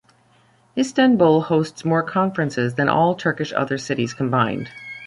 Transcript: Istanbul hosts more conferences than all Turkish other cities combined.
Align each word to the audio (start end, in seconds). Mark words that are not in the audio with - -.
Istanbul 0.75 1.41
hosts 1.43 1.85
more 1.85 2.01
conferences 2.01 2.73
than 2.73 2.89
all 2.89 3.13
Turkish 3.13 3.53
other 3.55 3.77
cities 3.77 4.15
combined. 4.15 4.71